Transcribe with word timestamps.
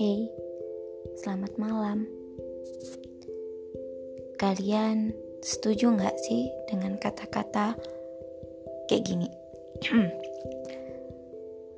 Hey, 0.00 0.32
selamat 1.20 1.60
malam. 1.60 2.08
Kalian 4.40 5.12
setuju 5.44 5.92
nggak 5.92 6.16
sih 6.24 6.48
dengan 6.72 6.96
kata-kata 6.96 7.76
kayak 8.88 9.04
gini? 9.04 9.28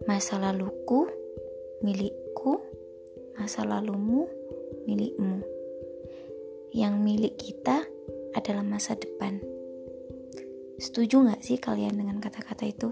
masa 0.07 0.39
laluku 0.39 1.11
milikku, 1.83 2.63
masa 3.43 3.67
lalumu 3.67 4.31
milikmu. 4.87 5.43
Yang 6.71 6.95
milik 7.03 7.35
kita 7.43 7.83
adalah 8.39 8.63
masa 8.63 8.95
depan. 8.95 9.43
Setuju 10.79 11.27
nggak 11.27 11.43
sih 11.43 11.59
kalian 11.59 11.99
dengan 11.99 12.23
kata-kata 12.23 12.71
itu? 12.71 12.87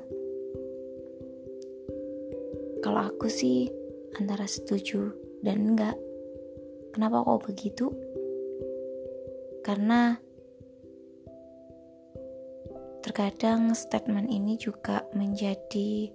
Kalau 2.82 3.06
aku 3.06 3.30
sih 3.30 3.70
antara 4.18 4.46
setuju 4.48 5.14
dan 5.40 5.74
enggak. 5.74 5.96
Kenapa 6.90 7.22
kok 7.22 7.44
begitu? 7.46 7.86
Karena 9.60 10.16
terkadang 13.00 13.72
statement 13.72 14.28
ini 14.28 14.60
juga 14.60 15.04
menjadi 15.16 16.12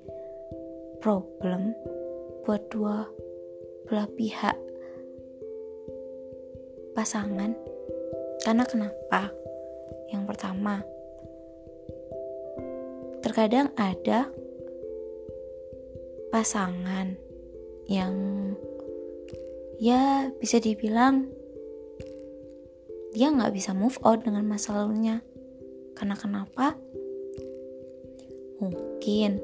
problem 1.02 1.74
buat 2.46 2.62
dua 2.70 3.10
belah 3.86 4.10
pihak 4.18 4.58
pasangan. 6.98 7.54
Karena 8.42 8.64
kenapa? 8.66 9.30
Yang 10.14 10.24
pertama, 10.30 10.86
terkadang 13.26 13.74
ada 13.74 14.30
pasangan 16.30 17.18
yang 17.90 18.14
ya 19.80 20.32
bisa 20.40 20.58
dibilang 20.64 21.28
dia 23.16 23.32
nggak 23.32 23.56
bisa 23.56 23.72
move 23.72 23.96
on 24.04 24.20
dengan 24.20 24.44
masa 24.44 24.76
lalunya. 24.76 25.24
Karena 25.96 26.20
kenapa? 26.20 26.76
Mungkin 28.60 29.40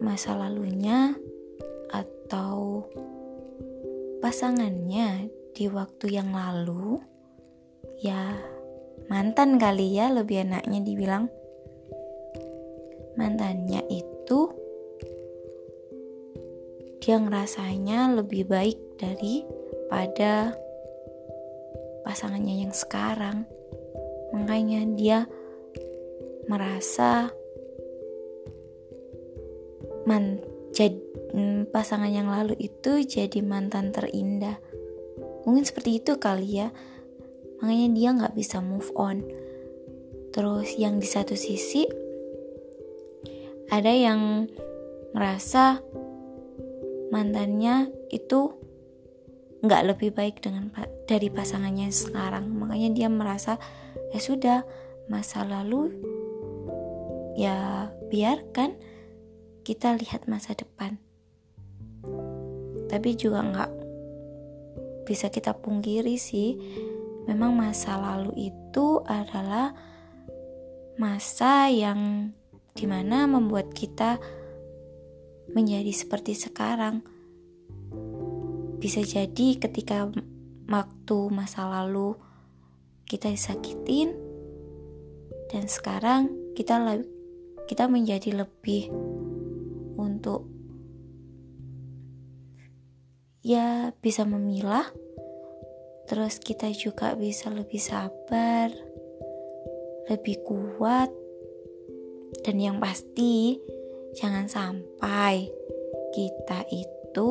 masa 0.00 0.32
lalunya 0.32 1.12
atau 1.92 2.88
pasangannya 4.24 5.28
di 5.52 5.68
waktu 5.68 6.16
yang 6.16 6.32
lalu 6.32 7.04
ya 8.00 8.32
mantan 9.12 9.60
kali 9.60 9.92
ya 9.92 10.08
lebih 10.08 10.48
enaknya 10.48 10.80
dibilang. 10.80 11.28
Mantannya 13.20 13.84
itu 13.92 14.59
dia 17.00 17.16
ngerasanya 17.16 18.20
lebih 18.20 18.44
baik 18.44 18.76
daripada 19.00 20.52
pasangannya 22.04 22.68
yang 22.68 22.74
sekarang. 22.76 23.48
Makanya 24.36 24.84
dia 24.94 25.18
merasa 26.46 27.32
man 30.04 30.38
jadi 30.70 30.96
pasangan 31.70 32.10
yang 32.10 32.30
lalu 32.30 32.54
itu 32.60 33.02
jadi 33.02 33.40
mantan 33.42 33.90
terindah. 33.90 34.60
Mungkin 35.48 35.64
seperti 35.64 36.04
itu 36.04 36.20
kali 36.20 36.62
ya. 36.62 36.68
Makanya 37.64 37.88
dia 37.96 38.08
nggak 38.14 38.34
bisa 38.36 38.60
move 38.60 38.92
on. 38.94 39.24
Terus 40.30 40.78
yang 40.78 41.02
di 41.02 41.08
satu 41.08 41.34
sisi 41.34 41.88
ada 43.70 43.90
yang 43.90 44.46
merasa 45.14 45.82
mantannya 47.10 47.90
itu 48.10 48.54
nggak 49.60 49.92
lebih 49.92 50.10
baik 50.16 50.40
dengan 50.40 50.72
dari 51.04 51.28
pasangannya 51.28 51.92
sekarang. 51.92 52.48
Makanya 52.48 52.90
dia 52.96 53.08
merasa 53.12 53.60
ya 54.14 54.20
sudah 54.22 54.64
masa 55.10 55.44
lalu 55.44 55.92
ya 57.36 57.90
biarkan 58.08 58.78
kita 59.66 59.94
lihat 59.98 60.30
masa 60.30 60.56
depan. 60.56 60.96
Tapi 62.88 63.10
juga 63.14 63.44
nggak 63.44 63.70
bisa 65.04 65.26
kita 65.28 65.54
pungkiri 65.58 66.14
sih 66.14 66.54
memang 67.26 67.54
masa 67.54 67.98
lalu 67.98 68.50
itu 68.50 69.02
adalah 69.04 69.74
masa 70.96 71.66
yang 71.66 72.30
di 72.74 72.86
mana 72.86 73.26
membuat 73.26 73.74
kita 73.74 74.22
menjadi 75.52 75.90
seperti 75.90 76.36
sekarang. 76.36 77.02
Bisa 78.80 79.04
jadi 79.04 79.60
ketika 79.60 80.08
waktu 80.70 81.18
masa 81.34 81.66
lalu 81.66 82.14
kita 83.10 83.26
disakitin 83.34 84.14
dan 85.50 85.66
sekarang 85.66 86.30
kita 86.54 86.78
kita 87.66 87.90
menjadi 87.90 88.46
lebih 88.46 88.86
untuk 89.98 90.46
ya 93.42 93.90
bisa 93.98 94.22
memilah 94.22 94.86
terus 96.06 96.38
kita 96.38 96.70
juga 96.70 97.18
bisa 97.18 97.50
lebih 97.50 97.82
sabar 97.82 98.70
lebih 100.06 100.38
kuat 100.46 101.10
dan 102.46 102.56
yang 102.62 102.78
pasti 102.78 103.58
jangan 104.14 104.50
sampai 104.50 105.46
kita 106.10 106.66
itu 106.74 107.30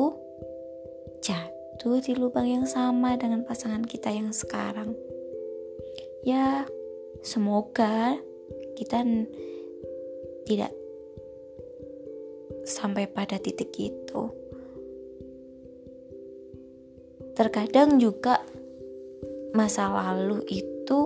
jatuh 1.20 2.00
di 2.00 2.12
lubang 2.16 2.48
yang 2.48 2.66
sama 2.68 3.16
dengan 3.20 3.44
pasangan 3.44 3.84
kita 3.84 4.08
yang 4.12 4.32
sekarang. 4.32 4.96
Ya, 6.24 6.64
semoga 7.24 8.16
kita 8.76 9.04
tidak 10.48 10.72
sampai 12.64 13.08
pada 13.08 13.36
titik 13.40 13.72
itu. 13.76 14.22
Terkadang 17.36 17.96
juga 17.96 18.44
masa 19.56 19.88
lalu 19.88 20.44
itu 20.52 20.98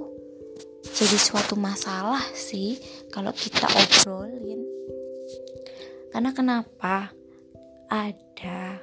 jadi 0.82 1.18
suatu 1.18 1.54
masalah 1.54 2.22
sih 2.34 2.78
kalau 3.10 3.30
kita 3.30 3.66
obrolin. 3.70 4.73
Karena 6.14 6.30
kenapa? 6.30 7.10
Ada. 7.90 8.78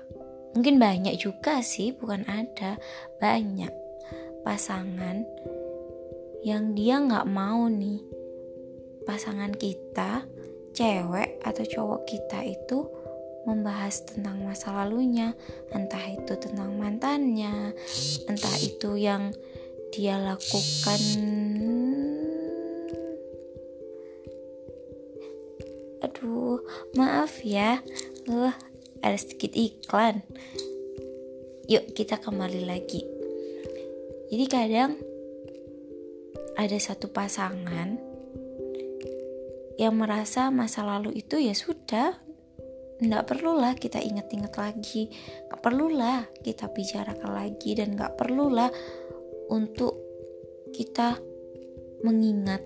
Mungkin 0.52 0.84
banyak 0.84 1.16
juga 1.16 1.64
sih 1.64 1.96
bukan 1.96 2.28
ada. 2.28 2.76
Banyak 3.24 3.72
pasangan 4.44 5.24
yang 6.44 6.76
dia 6.76 7.00
nggak 7.00 7.32
mau 7.32 7.72
nih. 7.72 8.04
Pasangan 9.08 9.56
kita 9.56 10.28
cewek 10.76 11.40
atau 11.40 11.64
cowok 11.64 12.04
kita 12.04 12.44
itu 12.44 12.84
membahas 13.48 14.04
tentang 14.04 14.44
masa 14.44 14.76
lalunya. 14.76 15.32
Entah 15.72 16.12
itu 16.12 16.36
tentang 16.36 16.76
mantannya 16.76 17.72
entah 18.28 18.58
itu 18.60 19.00
yang 19.00 19.32
dia 19.96 20.20
lakukan 20.20 21.00
aduh 26.12 26.60
maaf 27.00 27.40
ya 27.48 27.80
uh, 28.28 28.52
ada 29.00 29.18
sedikit 29.18 29.56
iklan. 29.56 30.22
Yuk 31.72 31.96
kita 31.96 32.20
kembali 32.20 32.68
lagi. 32.68 33.02
Jadi 34.28 34.46
kadang 34.52 35.00
ada 36.60 36.78
satu 36.78 37.08
pasangan 37.10 37.96
yang 39.80 39.96
merasa 39.98 40.52
masa 40.52 40.84
lalu 40.84 41.24
itu 41.24 41.42
ya 41.42 41.56
sudah 41.56 42.20
nggak 43.02 43.26
perlulah 43.26 43.74
kita 43.74 43.98
ingat-ingat 43.98 44.54
lagi 44.54 45.10
nggak 45.50 45.62
perlulah 45.64 46.30
kita 46.46 46.70
bicarakan 46.70 47.34
lagi 47.34 47.74
dan 47.74 47.98
nggak 47.98 48.14
perlulah 48.14 48.70
untuk 49.50 49.98
kita 50.70 51.18
mengingat 52.06 52.62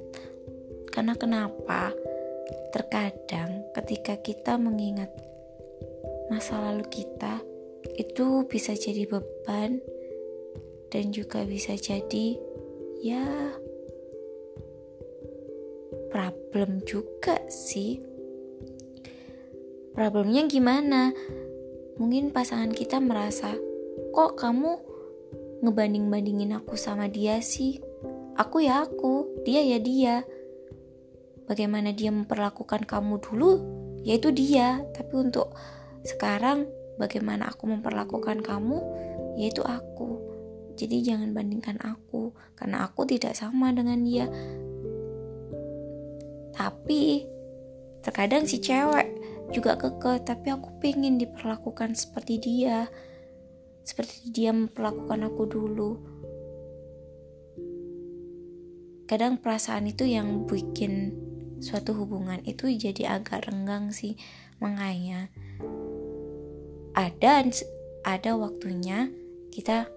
karena 0.91 1.15
kenapa 1.15 1.95
terkadang 2.73 3.65
ketika 3.73 4.19
kita 4.21 4.57
mengingat 4.59 5.09
masa 6.29 6.57
lalu 6.61 6.85
kita 6.89 7.41
itu 7.97 8.43
bisa 8.49 8.73
jadi 8.73 9.05
beban 9.05 9.77
dan 10.89 11.13
juga 11.13 11.45
bisa 11.45 11.77
jadi 11.77 12.37
ya 13.01 13.53
problem 16.55 16.79
juga 16.87 17.35
sih. 17.51 17.99
Problemnya 19.91 20.47
gimana? 20.47 21.11
Mungkin 21.99 22.31
pasangan 22.31 22.71
kita 22.71 22.99
merasa 23.03 23.55
kok 24.15 24.39
kamu 24.39 24.79
ngebanding-bandingin 25.63 26.55
aku 26.55 26.79
sama 26.79 27.11
dia 27.11 27.43
sih? 27.43 27.79
Aku 28.39 28.63
ya 28.63 28.87
aku 28.87 29.43
dia 29.47 29.63
ya 29.63 29.79
dia 29.79 30.23
bagaimana 31.45 31.93
dia 31.93 32.09
memperlakukan 32.09 32.85
kamu 32.85 33.21
dulu 33.21 33.51
yaitu 34.05 34.29
dia. 34.29 34.85
Tapi 34.93 35.13
untuk 35.17 35.53
sekarang 36.05 36.69
bagaimana 37.01 37.49
aku 37.49 37.65
memperlakukan 37.65 38.45
kamu 38.45 38.77
yaitu 39.35 39.65
aku. 39.65 40.21
Jadi 40.75 41.07
jangan 41.07 41.31
bandingkan 41.31 41.79
aku 41.79 42.35
karena 42.59 42.83
aku 42.85 43.07
tidak 43.07 43.33
sama 43.33 43.71
dengan 43.71 44.03
dia. 44.03 44.27
Tapi 46.55 47.25
terkadang 48.03 48.45
si 48.45 48.61
cewek 48.61 49.07
juga 49.49 49.79
keke 49.79 50.21
tapi 50.23 50.51
aku 50.51 50.77
pengen 50.83 51.17
diperlakukan 51.17 51.95
seperti 51.95 52.37
dia. 52.37 52.91
Seperti 53.85 54.33
dia 54.33 54.49
memperlakukan 54.51 55.29
aku 55.29 55.43
dulu. 55.45 55.91
Kadang 59.05 59.37
perasaan 59.37 59.85
itu 59.85 60.09
yang 60.09 60.49
bikin 60.49 61.24
suatu 61.65 61.97
hubungan 61.97 62.45
itu 62.45 62.69
jadi 62.69 63.17
agak 63.17 63.49
renggang 63.49 63.89
sih 63.89 64.13
makanya 64.61 65.33
ada 66.93 67.41
ada 68.05 68.31
waktunya 68.37 69.09
kita 69.49 69.89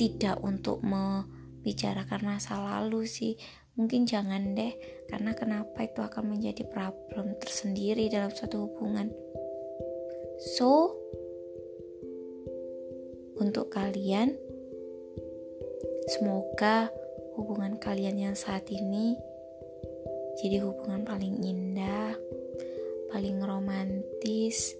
tidak 0.00 0.40
untuk 0.40 0.80
membicarakan 0.80 2.34
masa 2.34 2.56
lalu 2.56 3.04
sih. 3.04 3.36
Mungkin 3.76 4.04
jangan 4.04 4.56
deh 4.56 4.74
karena 5.08 5.32
kenapa 5.32 5.86
itu 5.86 6.00
akan 6.00 6.36
menjadi 6.36 6.66
problem 6.68 7.36
tersendiri 7.36 8.08
dalam 8.08 8.32
suatu 8.32 8.68
hubungan. 8.68 9.08
So 10.58 10.96
untuk 13.40 13.72
kalian 13.72 14.36
semoga 16.12 16.92
hubungan 17.38 17.80
kalian 17.80 18.20
yang 18.20 18.36
saat 18.36 18.68
ini 18.68 19.16
jadi 20.40 20.64
hubungan 20.64 21.04
paling 21.04 21.36
indah, 21.44 22.16
paling 23.12 23.44
romantis, 23.44 24.72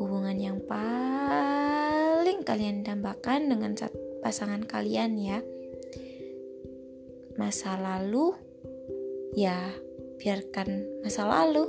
hubungan 0.00 0.40
yang 0.40 0.64
paling 0.64 2.40
kalian 2.40 2.80
dambakan 2.80 3.52
dengan 3.52 3.76
pasangan 4.24 4.64
kalian 4.64 5.20
ya. 5.20 5.44
Masa 7.36 7.76
lalu 7.76 8.32
ya 9.36 9.76
biarkan 10.16 10.88
masa 11.04 11.28
lalu. 11.28 11.68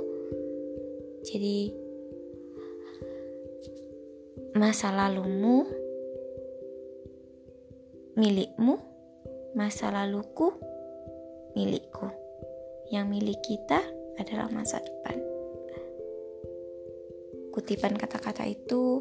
Jadi 1.28 1.76
masa 4.56 4.96
lalumu 4.96 5.68
milikmu 8.16 8.80
masa 9.52 9.92
laluku 9.92 10.56
milikku. 11.52 12.21
Yang 12.92 13.06
milik 13.08 13.40
kita 13.40 13.80
adalah 14.20 14.52
masa 14.52 14.84
depan. 14.84 15.16
Kutipan 17.48 17.96
kata-kata 17.96 18.44
itu 18.44 19.00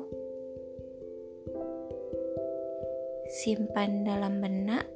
simpan 3.32 4.08
dalam 4.08 4.40
benak, 4.40 4.88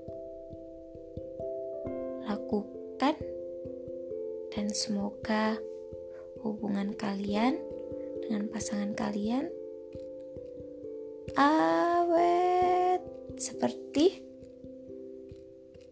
lakukan, 2.23 3.15
dan 4.55 4.67
semoga 4.71 5.59
hubungan 6.39 6.95
kalian 6.95 7.59
dengan 8.23 8.47
pasangan 8.47 8.95
kalian 8.95 9.51
awet 11.35 13.03
seperti 13.35 14.23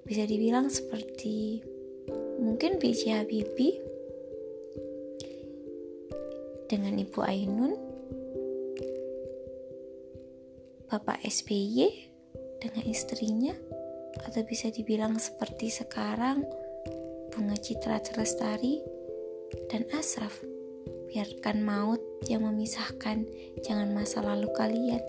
bisa 0.08 0.24
dibilang 0.28 0.72
seperti 0.72 1.64
mungkin 2.44 2.76
B.J. 2.76 3.24
Habibie 3.24 3.80
dengan 6.68 7.00
Ibu 7.00 7.20
Ainun, 7.24 7.74
Bapak 10.92 11.24
SBY 11.24 11.88
dengan 12.60 12.84
istrinya, 12.84 13.56
atau 14.28 14.44
bisa 14.44 14.68
dibilang 14.68 15.16
seperti 15.16 15.72
sekarang 15.72 16.44
Bunga 17.32 17.56
Citra 17.56 18.04
Celestari 18.04 18.84
dan 19.72 19.88
Asraf. 19.96 20.36
Biarkan 21.14 21.64
maut 21.64 22.02
yang 22.28 22.44
memisahkan, 22.44 23.24
jangan 23.64 23.96
masa 23.96 24.20
lalu 24.20 24.52
kalian. 24.52 25.02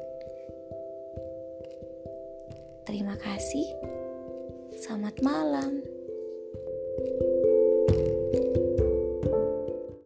Terima 2.87 3.17
kasih. 3.19 3.67
Selamat 4.77 5.17
malam. 5.25 5.94
you 6.97 7.34